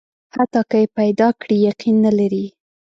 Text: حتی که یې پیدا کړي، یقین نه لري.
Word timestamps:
حتی 0.35 0.61
که 0.69 0.77
یې 0.81 0.87
پیدا 0.97 1.27
کړي، 1.41 1.57
یقین 1.69 1.95
نه 2.05 2.11
لري. 2.17 2.45